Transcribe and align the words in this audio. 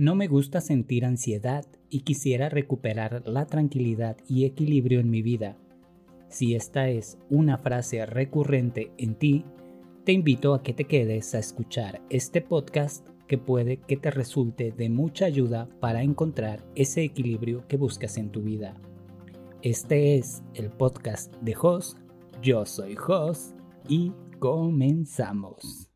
No 0.00 0.14
me 0.14 0.28
gusta 0.28 0.62
sentir 0.62 1.04
ansiedad 1.04 1.66
y 1.90 2.00
quisiera 2.00 2.48
recuperar 2.48 3.22
la 3.26 3.44
tranquilidad 3.44 4.16
y 4.26 4.46
equilibrio 4.46 4.98
en 4.98 5.10
mi 5.10 5.20
vida. 5.20 5.58
Si 6.30 6.54
esta 6.54 6.88
es 6.88 7.18
una 7.28 7.58
frase 7.58 8.06
recurrente 8.06 8.92
en 8.96 9.14
ti, 9.14 9.44
te 10.04 10.12
invito 10.12 10.54
a 10.54 10.62
que 10.62 10.72
te 10.72 10.86
quedes 10.86 11.34
a 11.34 11.38
escuchar 11.38 12.00
este 12.08 12.40
podcast 12.40 13.06
que 13.28 13.36
puede 13.36 13.76
que 13.76 13.98
te 13.98 14.10
resulte 14.10 14.72
de 14.72 14.88
mucha 14.88 15.26
ayuda 15.26 15.68
para 15.80 16.02
encontrar 16.02 16.64
ese 16.74 17.04
equilibrio 17.04 17.68
que 17.68 17.76
buscas 17.76 18.16
en 18.16 18.30
tu 18.30 18.40
vida. 18.40 18.80
Este 19.60 20.16
es 20.16 20.42
el 20.54 20.70
podcast 20.70 21.34
de 21.42 21.52
Jos, 21.52 21.98
yo 22.40 22.64
soy 22.64 22.96
Jos 22.96 23.54
y 23.86 24.14
comenzamos. 24.38 25.89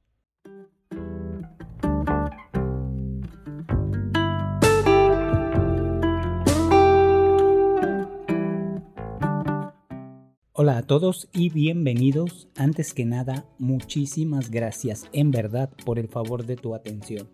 Hola 10.65 10.79
a 10.79 10.83
todos 10.87 11.29
y 11.35 11.51
bienvenidos. 11.51 12.49
Antes 12.57 12.95
que 12.95 13.05
nada, 13.05 13.45
muchísimas 13.59 14.51
gracias 14.51 15.05
en 15.13 15.31
verdad 15.31 15.69
por 15.85 15.99
el 15.99 16.09
favor 16.09 16.47
de 16.47 16.57
tu 16.57 16.75
atención. 16.75 17.29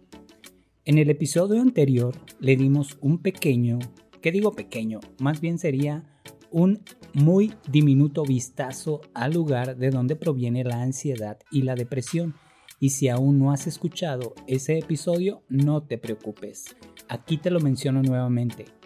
En 0.85 0.99
el 0.99 1.11
episodio 1.11 1.61
anterior 1.61 2.17
le 2.41 2.57
dimos 2.57 2.99
un 3.01 3.19
pequeño, 3.19 3.79
¿qué 4.21 4.33
digo 4.33 4.51
pequeño? 4.57 4.99
Más 5.21 5.41
bien 5.41 5.61
sería 5.61 6.03
un 6.51 6.83
muy 7.15 7.55
diminuto 7.71 8.25
vistazo 8.25 9.01
al 9.15 9.35
lugar 9.35 9.77
de 9.77 9.91
donde 9.91 10.17
proviene 10.17 10.65
la 10.65 10.83
ansiedad 10.83 11.39
y 11.53 11.63
la 11.63 11.77
depresión. 11.77 12.35
Y 12.81 12.91
si 12.91 13.07
aún 13.07 13.39
no 13.39 13.53
has 13.53 13.69
escuchado 13.69 14.35
ese 14.49 14.77
episodio, 14.77 15.45
no 15.49 15.85
te 15.85 15.99
preocupes. 15.99 16.75
Aquí 17.09 17.37
te 17.37 17.53
lo 17.53 17.61
menciono 17.61 18.03
nuevamente. 18.03 18.80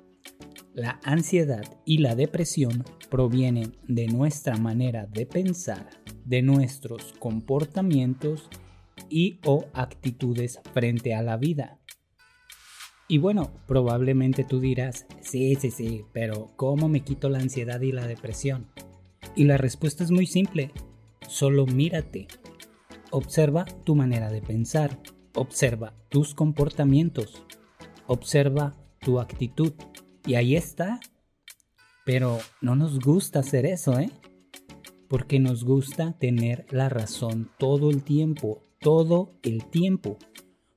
La 0.75 0.99
ansiedad 1.05 1.63
y 1.85 1.99
la 1.99 2.17
depresión 2.17 2.83
provienen 3.09 3.77
de 3.87 4.09
nuestra 4.09 4.57
manera 4.57 5.07
de 5.07 5.25
pensar, 5.25 5.89
de 6.25 6.43
nuestros 6.43 7.13
comportamientos 7.21 8.51
y 9.09 9.39
o 9.47 9.67
actitudes 9.73 10.59
frente 10.73 11.15
a 11.15 11.23
la 11.23 11.37
vida. 11.37 11.79
Y 13.07 13.19
bueno, 13.19 13.53
probablemente 13.69 14.43
tú 14.43 14.59
dirás, 14.59 15.07
sí, 15.21 15.55
sí, 15.55 15.71
sí, 15.71 16.07
pero 16.13 16.49
¿cómo 16.57 16.89
me 16.89 17.05
quito 17.05 17.29
la 17.29 17.39
ansiedad 17.39 17.81
y 17.81 17.93
la 17.93 18.09
depresión? 18.09 18.67
Y 19.37 19.45
la 19.45 19.59
respuesta 19.59 20.03
es 20.03 20.11
muy 20.11 20.27
simple, 20.27 20.73
solo 21.29 21.67
mírate. 21.67 22.27
Observa 23.13 23.65
tu 23.85 23.95
manera 23.95 24.29
de 24.29 24.43
pensar, 24.43 24.99
observa 25.37 25.95
tus 26.09 26.35
comportamientos, 26.35 27.45
observa 28.09 28.75
tu 28.99 29.21
actitud 29.21 29.73
y 30.27 30.35
ahí 30.35 30.57
está. 30.57 31.01
Pero 32.05 32.39
no 32.61 32.77
nos 32.77 32.99
gusta 33.01 33.41
hacer 33.41 33.67
eso, 33.67 33.99
¿eh? 33.99 34.11
Porque 35.09 35.39
nos 35.41 35.65
gusta 35.65 36.13
tener 36.19 36.67
la 36.71 36.89
razón 36.89 37.51
todo 37.59 37.91
el 37.91 38.03
tiempo, 38.03 38.63
todo 38.79 39.33
el 39.43 39.65
tiempo. 39.65 40.19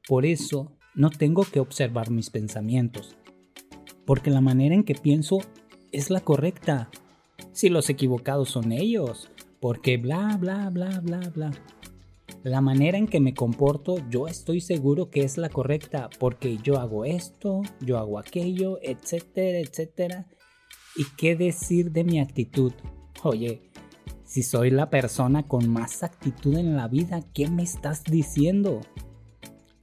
Por 0.07 0.25
eso 0.25 0.71
no 0.95 1.09
tengo 1.09 1.43
que 1.43 1.59
observar 1.59 2.11
mis 2.11 2.29
pensamientos. 2.29 3.17
Porque 4.05 4.29
la 4.29 4.41
manera 4.41 4.73
en 4.73 4.83
que 4.83 4.95
pienso 4.95 5.39
es 5.91 6.09
la 6.09 6.21
correcta. 6.21 6.89
Si 7.51 7.69
los 7.69 7.89
equivocados 7.89 8.49
son 8.49 8.71
ellos. 8.71 9.29
Porque 9.59 9.97
bla, 9.97 10.37
bla, 10.39 10.69
bla, 10.69 10.99
bla, 11.01 11.19
bla. 11.33 11.51
La 12.47 12.61
manera 12.61 12.97
en 12.97 13.07
que 13.07 13.19
me 13.19 13.33
comporto 13.33 13.97
yo 14.09 14.25
estoy 14.25 14.61
seguro 14.61 15.09
que 15.09 15.25
es 15.25 15.37
la 15.37 15.49
correcta 15.49 16.09
porque 16.17 16.57
yo 16.63 16.79
hago 16.79 17.03
esto, 17.03 17.61
yo 17.81 17.97
hago 17.97 18.19
aquello, 18.19 18.79
etcétera, 18.81 19.59
etcétera. 19.59 20.27
¿Y 20.95 21.03
qué 21.17 21.35
decir 21.35 21.91
de 21.91 22.05
mi 22.05 22.21
actitud? 22.21 22.71
Oye, 23.21 23.69
si 24.23 24.43
soy 24.43 24.71
la 24.71 24.89
persona 24.89 25.45
con 25.45 25.67
más 25.67 26.03
actitud 26.03 26.57
en 26.57 26.77
la 26.77 26.87
vida, 26.87 27.19
¿qué 27.33 27.49
me 27.49 27.63
estás 27.63 28.05
diciendo? 28.05 28.79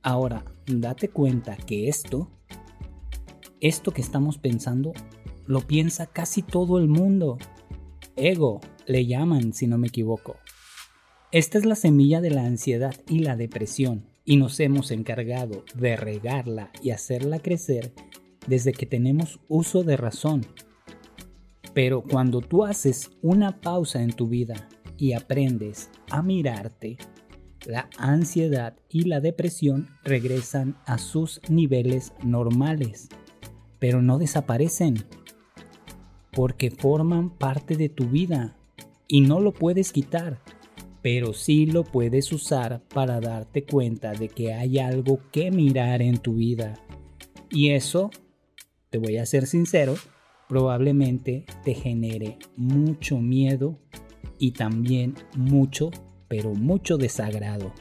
Ahora, 0.01 0.47
date 0.67 1.11
cuenta 1.11 1.59
que 1.59 1.89
esto, 1.89 2.31
esto 3.61 3.93
que 3.93 4.01
estamos 4.01 4.39
pensando, 4.39 4.95
lo 5.45 5.61
piensa 5.61 6.07
casi 6.07 6.41
todo 6.41 6.79
el 6.79 6.89
mundo. 6.89 7.37
Ego, 8.17 8.63
le 8.87 9.05
llaman 9.05 9.53
si 9.53 9.67
no 9.67 9.77
me 9.77 9.89
equivoco. 9.89 10.37
Esta 11.35 11.59
es 11.59 11.65
la 11.65 11.75
semilla 11.75 12.21
de 12.21 12.31
la 12.31 12.45
ansiedad 12.45 12.95
y 13.09 13.19
la 13.19 13.35
depresión 13.35 14.05
y 14.25 14.37
nos 14.37 14.61
hemos 14.61 14.93
encargado 14.93 15.65
de 15.75 15.97
regarla 15.97 16.71
y 16.81 16.91
hacerla 16.91 17.41
crecer 17.41 17.93
desde 18.47 18.73
que 18.73 18.87
tenemos 18.87 19.41
uso 19.49 19.83
de 19.83 19.97
razón. 19.97 20.47
Pero 21.73 22.05
cuando 22.05 22.41
tú 22.41 22.63
haces 22.63 23.11
una 23.21 23.61
pausa 23.61 24.01
en 24.05 24.13
tu 24.13 24.29
vida 24.29 24.69
y 24.97 25.15
aprendes 25.15 25.91
a 26.09 26.23
mirarte, 26.23 26.99
la 27.67 27.91
ansiedad 27.99 28.77
y 28.89 29.03
la 29.03 29.19
depresión 29.19 29.89
regresan 30.05 30.77
a 30.87 30.99
sus 30.99 31.41
niveles 31.49 32.13
normales, 32.23 33.09
pero 33.81 34.03
no 34.03 34.19
desaparecen, 34.19 35.05
porque 36.31 36.71
forman 36.71 37.31
parte 37.31 37.75
de 37.75 37.89
tu 37.89 38.07
vida 38.07 38.57
y 39.09 39.23
no 39.23 39.41
lo 39.41 39.53
puedes 39.53 39.91
quitar 39.91 40.39
pero 41.05 41.35
sí 41.35 41.67
lo 41.67 41.85
puedes 41.85 42.33
usar 42.33 42.83
para 42.89 43.21
darte 43.21 43.67
cuenta 43.67 44.13
de 44.13 44.31
que 44.31 44.55
hay 44.55 44.79
algo 44.79 45.21
que 45.31 45.51
mirar 45.51 46.01
en 46.01 46.17
tu 46.17 46.37
vida. 46.37 46.81
Y 47.51 47.73
eso, 47.73 48.11
te 48.89 48.97
voy 48.97 49.19
a 49.19 49.27
ser 49.27 49.47
sincero, 49.47 49.97
probablemente 50.49 51.45
te 51.63 51.75
genere 51.75 52.39
mucho 52.57 53.19
miedo 53.19 53.79
y 54.39 54.53
también 54.53 55.13
mucho, 55.37 55.91
pero 56.27 56.55
mucho 56.55 56.97
desagrado. 56.97 57.75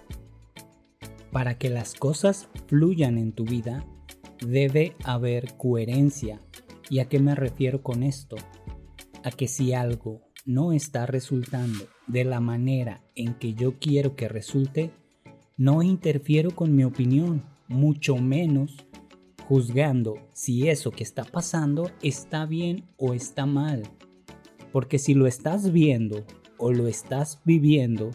Para 1.31 1.57
que 1.57 1.69
las 1.69 1.93
cosas 1.93 2.49
fluyan 2.67 3.17
en 3.17 3.31
tu 3.31 3.45
vida, 3.45 3.85
debe 4.45 4.97
haber 5.05 5.55
coherencia. 5.55 6.41
¿Y 6.89 6.99
a 6.99 7.05
qué 7.05 7.19
me 7.19 7.35
refiero 7.35 7.83
con 7.83 8.03
esto? 8.03 8.35
A 9.23 9.31
que 9.31 9.47
si 9.47 9.71
algo 9.71 10.23
no 10.45 10.73
está 10.73 11.05
resultando 11.05 11.85
de 12.07 12.23
la 12.23 12.39
manera 12.39 13.01
en 13.15 13.33
que 13.35 13.53
yo 13.53 13.79
quiero 13.79 14.15
que 14.15 14.27
resulte, 14.27 14.91
no 15.57 15.83
interfiero 15.83 16.51
con 16.51 16.75
mi 16.75 16.83
opinión, 16.83 17.43
mucho 17.67 18.17
menos 18.17 18.75
juzgando 19.47 20.15
si 20.33 20.69
eso 20.69 20.91
que 20.91 21.03
está 21.03 21.23
pasando 21.23 21.91
está 22.01 22.45
bien 22.45 22.85
o 22.97 23.13
está 23.13 23.45
mal. 23.45 23.83
Porque 24.71 24.97
si 24.97 25.13
lo 25.13 25.27
estás 25.27 25.71
viendo 25.71 26.25
o 26.57 26.71
lo 26.71 26.87
estás 26.87 27.41
viviendo, 27.45 28.11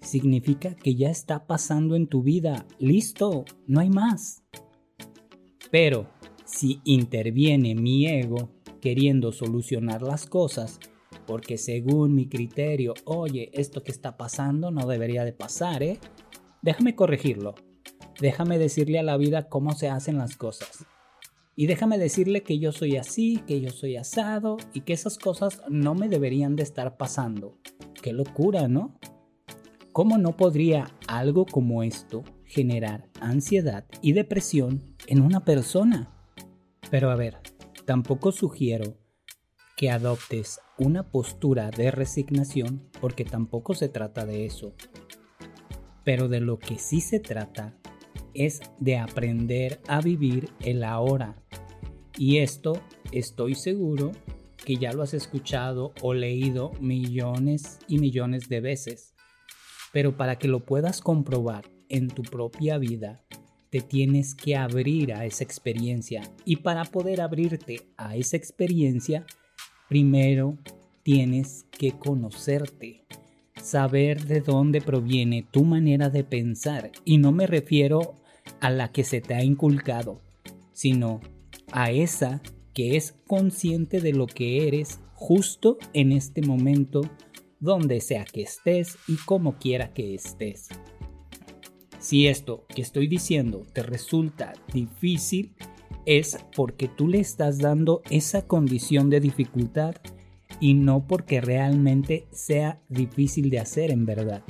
significa 0.00 0.74
que 0.74 0.94
ya 0.94 1.10
está 1.10 1.46
pasando 1.46 1.94
en 1.94 2.06
tu 2.06 2.22
vida. 2.22 2.66
Listo, 2.78 3.44
no 3.66 3.80
hay 3.80 3.90
más. 3.90 4.42
Pero 5.70 6.08
si 6.44 6.80
interviene 6.84 7.74
mi 7.74 8.06
ego 8.06 8.50
queriendo 8.80 9.32
solucionar 9.32 10.02
las 10.02 10.26
cosas, 10.26 10.80
porque 11.26 11.58
según 11.58 12.14
mi 12.14 12.28
criterio, 12.28 12.94
oye, 13.04 13.50
esto 13.52 13.82
que 13.82 13.92
está 13.92 14.16
pasando 14.16 14.70
no 14.70 14.86
debería 14.86 15.24
de 15.24 15.32
pasar, 15.32 15.82
¿eh? 15.82 15.98
Déjame 16.62 16.94
corregirlo. 16.94 17.54
Déjame 18.20 18.58
decirle 18.58 18.98
a 18.98 19.02
la 19.02 19.16
vida 19.16 19.48
cómo 19.48 19.72
se 19.72 19.88
hacen 19.88 20.18
las 20.18 20.36
cosas. 20.36 20.86
Y 21.54 21.66
déjame 21.66 21.98
decirle 21.98 22.42
que 22.42 22.58
yo 22.58 22.72
soy 22.72 22.96
así, 22.96 23.42
que 23.46 23.60
yo 23.60 23.70
soy 23.70 23.96
asado 23.96 24.56
y 24.72 24.82
que 24.82 24.92
esas 24.92 25.18
cosas 25.18 25.60
no 25.68 25.94
me 25.94 26.08
deberían 26.08 26.56
de 26.56 26.62
estar 26.62 26.96
pasando. 26.96 27.58
Qué 28.00 28.12
locura, 28.12 28.68
¿no? 28.68 28.98
¿Cómo 29.92 30.16
no 30.16 30.36
podría 30.36 30.96
algo 31.06 31.44
como 31.44 31.82
esto 31.82 32.24
generar 32.46 33.10
ansiedad 33.20 33.84
y 34.00 34.12
depresión 34.12 34.96
en 35.06 35.20
una 35.20 35.44
persona? 35.44 36.10
Pero 36.90 37.10
a 37.10 37.16
ver, 37.16 37.38
tampoco 37.84 38.32
sugiero 38.32 39.01
que 39.82 39.90
adoptes 39.90 40.60
una 40.78 41.10
postura 41.10 41.72
de 41.72 41.90
resignación 41.90 42.88
porque 43.00 43.24
tampoco 43.24 43.74
se 43.74 43.88
trata 43.88 44.24
de 44.24 44.46
eso. 44.46 44.74
Pero 46.04 46.28
de 46.28 46.38
lo 46.38 46.60
que 46.60 46.78
sí 46.78 47.00
se 47.00 47.18
trata 47.18 47.76
es 48.32 48.60
de 48.78 48.98
aprender 48.98 49.80
a 49.88 50.00
vivir 50.00 50.50
el 50.60 50.84
ahora. 50.84 51.34
Y 52.16 52.36
esto 52.36 52.80
estoy 53.10 53.56
seguro 53.56 54.12
que 54.64 54.76
ya 54.76 54.92
lo 54.92 55.02
has 55.02 55.14
escuchado 55.14 55.92
o 56.00 56.14
leído 56.14 56.70
millones 56.80 57.80
y 57.88 57.98
millones 57.98 58.48
de 58.48 58.60
veces. 58.60 59.16
Pero 59.92 60.16
para 60.16 60.38
que 60.38 60.46
lo 60.46 60.64
puedas 60.64 61.00
comprobar 61.00 61.64
en 61.88 62.06
tu 62.06 62.22
propia 62.22 62.78
vida, 62.78 63.24
te 63.70 63.80
tienes 63.80 64.36
que 64.36 64.54
abrir 64.54 65.12
a 65.12 65.24
esa 65.24 65.42
experiencia. 65.42 66.22
Y 66.44 66.58
para 66.58 66.84
poder 66.84 67.20
abrirte 67.20 67.88
a 67.96 68.14
esa 68.14 68.36
experiencia, 68.36 69.26
Primero 69.92 70.56
tienes 71.02 71.66
que 71.70 71.92
conocerte, 71.92 73.04
saber 73.62 74.24
de 74.24 74.40
dónde 74.40 74.80
proviene 74.80 75.46
tu 75.50 75.64
manera 75.64 76.08
de 76.08 76.24
pensar 76.24 76.90
y 77.04 77.18
no 77.18 77.30
me 77.30 77.46
refiero 77.46 78.14
a 78.60 78.70
la 78.70 78.90
que 78.90 79.04
se 79.04 79.20
te 79.20 79.34
ha 79.34 79.44
inculcado, 79.44 80.22
sino 80.72 81.20
a 81.72 81.90
esa 81.90 82.40
que 82.72 82.96
es 82.96 83.16
consciente 83.26 84.00
de 84.00 84.14
lo 84.14 84.26
que 84.26 84.66
eres 84.66 84.98
justo 85.12 85.76
en 85.92 86.12
este 86.12 86.40
momento, 86.40 87.02
donde 87.60 88.00
sea 88.00 88.24
que 88.24 88.40
estés 88.40 88.96
y 89.06 89.16
como 89.16 89.58
quiera 89.58 89.92
que 89.92 90.14
estés. 90.14 90.68
Si 91.98 92.28
esto 92.28 92.64
que 92.74 92.80
estoy 92.80 93.08
diciendo 93.08 93.66
te 93.74 93.82
resulta 93.82 94.54
difícil, 94.72 95.54
es 96.06 96.38
porque 96.56 96.88
tú 96.88 97.08
le 97.08 97.20
estás 97.20 97.58
dando 97.58 98.02
esa 98.10 98.46
condición 98.46 99.10
de 99.10 99.20
dificultad 99.20 99.96
y 100.60 100.74
no 100.74 101.06
porque 101.06 101.40
realmente 101.40 102.26
sea 102.30 102.80
difícil 102.88 103.50
de 103.50 103.60
hacer 103.60 103.90
en 103.90 104.06
verdad. 104.06 104.42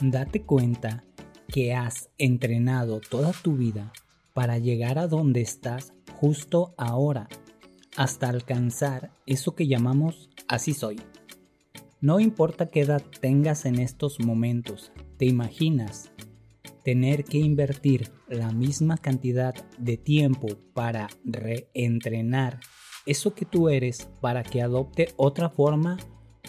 Date 0.00 0.42
cuenta 0.42 1.04
que 1.48 1.74
has 1.74 2.10
entrenado 2.18 3.00
toda 3.00 3.32
tu 3.32 3.56
vida 3.56 3.92
para 4.34 4.58
llegar 4.58 4.98
a 4.98 5.08
donde 5.08 5.40
estás 5.40 5.92
justo 6.14 6.74
ahora, 6.76 7.28
hasta 7.96 8.28
alcanzar 8.28 9.10
eso 9.26 9.54
que 9.54 9.66
llamamos 9.66 10.30
así 10.46 10.74
soy. 10.74 11.00
No 12.00 12.20
importa 12.20 12.66
qué 12.66 12.82
edad 12.82 13.02
tengas 13.20 13.64
en 13.64 13.80
estos 13.80 14.20
momentos, 14.20 14.92
te 15.16 15.26
imaginas 15.26 16.12
tener 16.88 17.24
que 17.24 17.36
invertir 17.36 18.10
la 18.28 18.50
misma 18.50 18.96
cantidad 18.96 19.54
de 19.76 19.98
tiempo 19.98 20.46
para 20.72 21.08
reentrenar 21.22 22.60
eso 23.04 23.34
que 23.34 23.44
tú 23.44 23.68
eres 23.68 24.08
para 24.22 24.42
que 24.42 24.62
adopte 24.62 25.08
otra 25.18 25.50
forma 25.50 25.98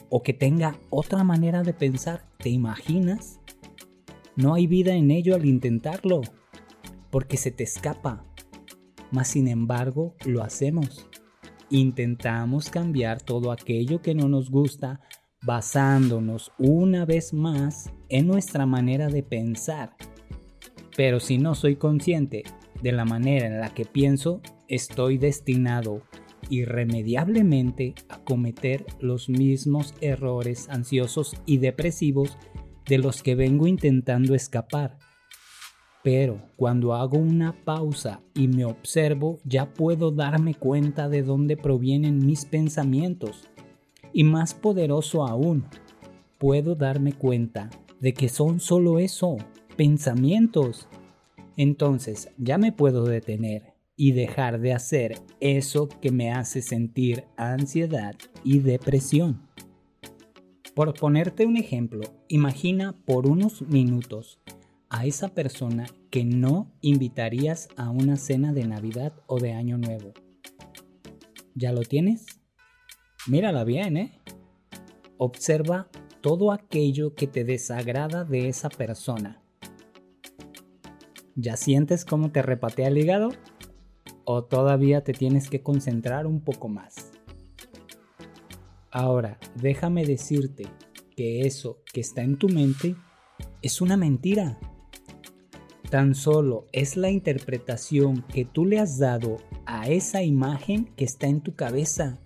o 0.08 0.24
que 0.24 0.32
tenga 0.32 0.80
otra 0.92 1.26
manera 1.26 1.62
de 1.62 1.74
pensar, 1.74 2.26
¿te 2.38 2.48
imaginas? 2.48 3.42
No 4.38 4.54
hay 4.54 4.66
vida 4.66 4.94
en 4.94 5.12
ello 5.12 5.36
al 5.36 5.46
intentarlo, 5.46 6.22
porque 7.10 7.36
se 7.36 7.52
te 7.52 7.66
escapa, 7.66 8.26
mas 9.12 9.28
sin 9.28 9.50
embargo 9.50 10.16
lo 10.26 10.42
hacemos. 10.42 11.06
Intentamos 11.70 12.70
cambiar 12.70 13.22
todo 13.22 13.52
aquello 13.52 14.02
que 14.02 14.16
no 14.16 14.30
nos 14.30 14.50
gusta 14.50 15.02
basándonos 15.42 16.54
una 16.58 17.04
vez 17.04 17.34
más 17.34 17.92
en 18.08 18.26
nuestra 18.26 18.66
manera 18.66 19.10
de 19.10 19.22
pensar. 19.22 19.98
Pero 20.96 21.20
si 21.20 21.38
no 21.38 21.56
soy 21.56 21.76
consciente 21.76 22.44
de 22.82 22.92
la 22.92 23.06
manera 23.06 23.48
en 23.48 23.60
la 23.60 23.74
que 23.74 23.86
pienso, 23.86 24.42
estoy 24.68 25.18
destinado 25.18 26.02
irremediablemente 26.50 27.96
a 28.08 28.24
cometer 28.24 28.86
los 29.00 29.30
mismos 29.30 29.94
errores 30.02 30.70
ansiosos 30.70 31.36
y 31.46 31.58
depresivos 31.58 32.38
de 32.88 32.98
los 32.98 33.22
que 33.22 33.36
vengo 33.36 33.68
intentando 33.68 34.34
escapar 34.34 34.98
pero 36.02 36.42
cuando 36.56 36.94
hago 36.94 37.18
una 37.18 37.54
pausa 37.66 38.22
y 38.34 38.48
me 38.48 38.64
observo, 38.64 39.40
ya 39.44 39.74
puedo 39.74 40.12
darme 40.12 40.56
cuenta 40.56 41.10
de 41.10 41.24
dónde 41.24 41.58
provienen 41.58 42.26
mis 42.26 42.46
pensamientos. 42.46 43.50
Y 44.14 44.24
más 44.24 44.54
poderoso 44.54 45.28
aún, 45.28 45.66
puedo 46.38 46.76
darme 46.76 47.14
cuenta 47.14 47.70
de 48.00 48.14
que 48.14 48.30
son 48.30 48.62
solo 48.62 48.98
eso, 48.98 49.38
pensamientos. 49.80 50.90
Entonces 51.56 52.32
ya 52.38 52.58
me 52.58 52.74
puedo 52.74 53.06
detener 53.06 53.76
y 53.96 54.12
dejar 54.12 54.60
de 54.60 54.74
hacer 54.74 55.16
eso 55.40 55.88
que 55.88 56.12
me 56.12 56.34
hace 56.34 56.62
sentir 56.62 57.24
ansiedad 57.38 58.14
y 58.44 58.60
depresión. 58.60 59.48
Por 60.76 60.94
ponerte 60.96 61.46
un 61.46 61.56
ejemplo, 61.56 62.02
imagina 62.28 62.94
por 63.06 63.26
unos 63.26 63.62
minutos 63.70 64.42
a 64.90 65.06
esa 65.06 65.30
persona 65.30 65.86
que 66.10 66.26
no 66.26 66.74
invitarías 66.82 67.70
a 67.78 67.90
una 67.90 68.18
cena 68.18 68.52
de 68.52 68.68
Navidad 68.68 69.14
o 69.28 69.40
de 69.40 69.54
Año 69.54 69.78
Nuevo. 69.78 70.12
¿Ya 71.56 71.72
lo 71.72 71.84
tienes? 71.84 72.26
Mírala 73.28 73.64
bien, 73.64 73.96
¿eh? 73.96 74.12
Observa 75.18 75.88
todo 76.20 76.52
aquello 76.52 77.16
que 77.16 77.28
te 77.28 77.46
desagrada 77.46 78.26
de 78.26 78.50
esa 78.50 78.68
persona. 78.68 79.42
¿Ya 81.42 81.56
sientes 81.56 82.04
cómo 82.04 82.32
te 82.32 82.42
repatea 82.42 82.90
el 82.90 82.98
hígado? 82.98 83.30
¿O 84.26 84.44
todavía 84.44 85.06
te 85.06 85.14
tienes 85.14 85.50
que 85.50 85.64
concentrar 85.64 86.28
un 86.28 86.42
poco 86.42 86.68
más? 86.68 87.12
Ahora, 88.92 89.40
déjame 89.56 90.06
decirte 90.06 90.68
que 91.16 91.48
eso 91.48 91.78
que 91.94 92.02
está 92.02 92.24
en 92.24 92.38
tu 92.38 92.50
mente 92.50 92.98
es 93.62 93.80
una 93.80 93.96
mentira 93.96 94.60
tan 95.90 96.14
solo 96.14 96.68
es 96.74 96.98
la 96.98 97.10
interpretación 97.10 98.24
que 98.24 98.44
tú 98.44 98.66
le 98.66 98.78
has 98.78 99.00
dado 99.00 99.38
a 99.66 99.88
esa 99.88 100.22
imagen 100.22 100.94
que 100.98 101.06
está 101.06 101.28
en 101.28 101.40
tu 101.40 101.56
cabeza. 101.56 102.20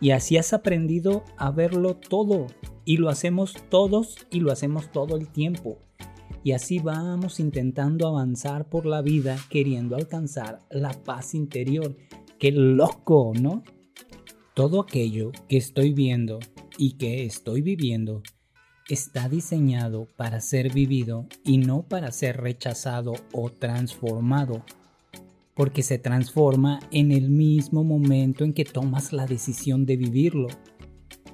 Y 0.00 0.12
así 0.12 0.36
has 0.36 0.52
aprendido 0.52 1.24
a 1.36 1.50
verlo 1.50 1.96
todo. 1.96 2.46
Y 2.84 2.98
lo 2.98 3.08
hacemos 3.08 3.56
todos 3.68 4.28
y 4.30 4.40
lo 4.40 4.52
hacemos 4.52 4.92
todo 4.92 5.16
el 5.16 5.28
tiempo. 5.28 5.80
Y 6.48 6.52
así 6.52 6.78
vamos 6.78 7.40
intentando 7.40 8.08
avanzar 8.08 8.70
por 8.70 8.86
la 8.86 9.02
vida 9.02 9.36
queriendo 9.50 9.96
alcanzar 9.96 10.60
la 10.70 10.92
paz 11.04 11.34
interior. 11.34 11.94
¡Qué 12.38 12.52
loco, 12.52 13.34
¿no? 13.38 13.62
Todo 14.54 14.80
aquello 14.80 15.30
que 15.46 15.58
estoy 15.58 15.92
viendo 15.92 16.38
y 16.78 16.92
que 16.92 17.26
estoy 17.26 17.60
viviendo 17.60 18.22
está 18.88 19.28
diseñado 19.28 20.08
para 20.16 20.40
ser 20.40 20.72
vivido 20.72 21.26
y 21.44 21.58
no 21.58 21.82
para 21.82 22.12
ser 22.12 22.38
rechazado 22.38 23.12
o 23.34 23.50
transformado, 23.50 24.64
porque 25.54 25.82
se 25.82 25.98
transforma 25.98 26.80
en 26.90 27.12
el 27.12 27.28
mismo 27.28 27.84
momento 27.84 28.44
en 28.44 28.54
que 28.54 28.64
tomas 28.64 29.12
la 29.12 29.26
decisión 29.26 29.84
de 29.84 29.98
vivirlo. 29.98 30.48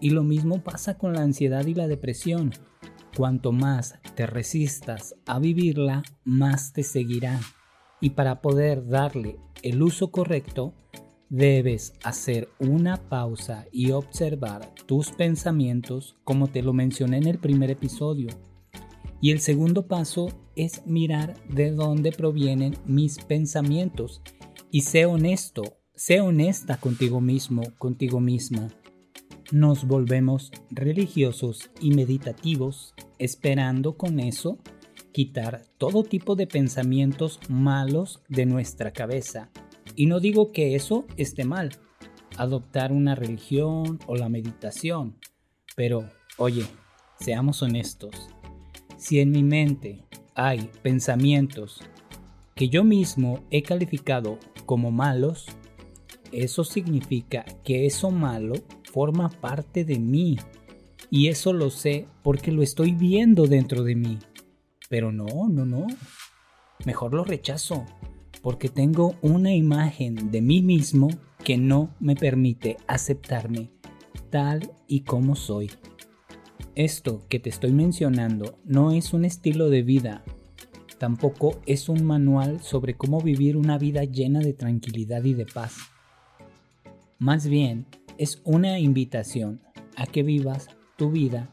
Y 0.01 0.11
lo 0.11 0.25
mismo 0.25 0.61
pasa 0.65 0.99
con 0.99 1.13
la 1.13 1.23
ansiedad 1.23 1.65
y 1.67 1.75
la 1.75 1.87
depresión. 1.87 2.51
Cuanto 3.17 3.53
más 3.53 3.99
te 4.15 4.27
resistas 4.27 5.15
a 5.27 5.39
vivirla, 5.39 6.03
más 6.25 6.73
te 6.73 6.83
seguirá. 6.83 7.41
Y 8.01 8.11
para 8.11 8.41
poder 8.41 8.87
darle 8.89 9.39
el 9.63 9.83
uso 9.83 10.11
correcto, 10.11 10.75
Debes 11.37 11.95
hacer 12.05 12.49
una 12.61 13.09
pausa 13.09 13.67
y 13.73 13.91
observar 13.91 14.73
tus 14.87 15.11
pensamientos 15.11 16.17
como 16.23 16.47
te 16.47 16.63
lo 16.63 16.73
mencioné 16.73 17.17
en 17.17 17.27
el 17.27 17.39
primer 17.39 17.73
episodio. 17.73 18.29
Y 19.21 19.33
el 19.33 19.41
segundo 19.41 19.89
paso 19.89 20.29
es 20.55 20.87
mirar 20.87 21.35
de 21.49 21.73
dónde 21.73 22.13
provienen 22.13 22.77
mis 22.87 23.19
pensamientos 23.19 24.23
y 24.71 24.83
sé 24.83 25.07
honesto, 25.07 25.79
sé 25.97 26.21
honesta 26.21 26.77
contigo 26.77 27.21
mismo, 27.21 27.63
contigo 27.79 28.21
misma. 28.21 28.69
Nos 29.51 29.89
volvemos 29.89 30.53
religiosos 30.71 31.71
y 31.81 31.91
meditativos 31.97 32.94
esperando 33.19 33.97
con 33.97 34.21
eso 34.21 34.59
quitar 35.13 35.63
todo 35.79 36.03
tipo 36.03 36.35
de 36.35 36.47
pensamientos 36.47 37.41
malos 37.49 38.23
de 38.29 38.47
nuestra 38.47 38.93
cabeza. 38.93 39.51
Y 39.95 40.07
no 40.07 40.21
digo 40.21 40.51
que 40.53 40.75
eso 40.75 41.07
esté 41.17 41.45
mal, 41.45 41.71
adoptar 42.37 42.93
una 42.93 43.15
religión 43.15 43.99
o 44.07 44.17
la 44.17 44.29
meditación, 44.29 45.19
pero 45.77 46.09
oye, 46.37 46.65
seamos 47.21 47.63
honestos, 47.63 48.29
si 48.97 49.21
en 49.21 49.31
mi 49.31 49.43
mente 49.43 50.05
hay 50.35 50.71
pensamientos 50.83 51.81
que 52.55 52.69
yo 52.69 52.85
mismo 52.85 53.45
he 53.51 53.63
calificado 53.63 54.39
como 54.67 54.91
malos, 54.91 55.47
eso 56.33 56.65
significa 56.65 57.45
que 57.65 57.87
eso 57.87 58.11
malo 58.11 58.55
forma 58.93 59.29
parte 59.29 59.85
de 59.85 59.99
mí. 59.99 60.39
Y 61.11 61.29
eso 61.29 61.53
lo 61.53 61.71
sé 61.71 62.07
porque 62.23 62.53
lo 62.53 62.63
estoy 62.63 62.93
viendo 62.93 63.47
dentro 63.47 63.83
de 63.83 63.95
mí. 63.95 64.19
Pero 64.89 65.13
no, 65.13 65.49
no, 65.49 65.65
no. 65.65 65.87
Mejor 66.85 67.15
lo 67.15 67.25
rechazo 67.25 67.85
porque 68.43 68.69
tengo 68.69 69.15
una 69.23 69.55
imagen 69.55 70.31
de 70.31 70.43
mí 70.43 70.61
mismo 70.61 71.09
que 71.43 71.57
no 71.57 71.95
me 72.01 72.15
permite 72.15 72.77
aceptarme 72.87 73.71
tal 74.31 74.73
y 74.87 75.01
como 75.01 75.37
soy. 75.37 75.71
Esto 76.75 77.23
que 77.29 77.39
te 77.39 77.51
estoy 77.51 77.73
mencionando 77.73 78.59
no 78.65 78.91
es 78.91 79.13
un 79.13 79.25
estilo 79.25 79.71
de 79.71 79.83
vida, 79.83 80.25
tampoco 80.99 81.61
es 81.67 81.89
un 81.89 82.05
manual 82.05 82.61
sobre 82.61 82.95
cómo 82.95 83.21
vivir 83.21 83.57
una 83.57 83.79
vida 83.79 84.05
llena 84.05 84.41
de 84.41 84.55
tranquilidad 84.55 85.23
y 85.25 85.35
de 85.35 85.47
paz. 85.47 85.77
Más 87.19 87.47
bien, 87.47 87.87
es 88.19 88.43
una 88.45 88.79
invitación 88.79 89.61
a 89.97 90.07
que 90.07 90.23
vivas 90.23 90.69
tu 90.97 91.11
vida 91.11 91.51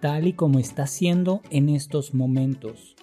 tal 0.00 0.26
y 0.26 0.32
como 0.34 0.58
está 0.58 0.86
siendo 0.86 1.40
en 1.50 1.68
estos 1.68 2.12
momentos, 2.12 2.94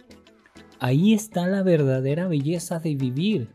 Ahí 0.83 1.13
está 1.13 1.45
la 1.45 1.61
verdadera 1.61 2.27
belleza 2.27 2.79
de 2.79 2.95
vivir. 2.95 3.49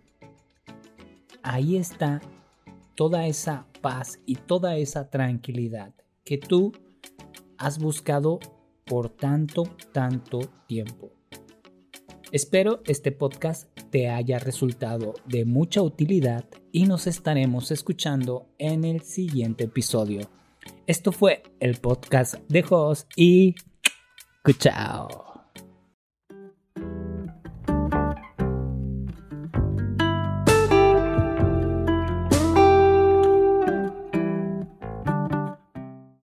Ahí 1.43 1.77
está 1.77 2.23
toda 2.95 3.27
esa 3.27 3.67
paz 3.81 4.21
y 4.27 4.37
toda 4.37 4.77
esa 4.77 5.11
tranquilidad 5.11 5.93
que 6.23 6.39
tú 6.39 6.71
has 7.59 7.81
buscado 7.81 8.39
por 8.85 9.09
tanto, 9.09 9.65
tanto 9.91 10.39
tiempo. 10.69 11.11
Espero 12.31 12.81
este 12.87 13.11
podcast 13.11 13.77
te 13.91 14.09
haya 14.09 14.39
resultado 14.39 15.15
de 15.27 15.45
mucha 15.45 15.83
utilidad 15.83 16.45
y 16.71 16.87
nos 16.87 17.09
estaremos 17.09 17.73
escuchando 17.73 18.47
en 18.59 18.85
el 18.85 19.01
siguiente 19.01 19.65
episodio. 19.65 20.31
Esto 20.87 21.11
fue 21.11 21.43
el 21.59 21.77
podcast 21.81 22.35
de 22.49 22.63
Jos 22.63 23.09
y 23.17 23.57
chao. 24.61 25.26